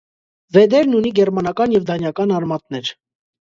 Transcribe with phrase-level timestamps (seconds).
[0.55, 2.93] Վեդերն ունի գերմանական և դանիական արմատներ։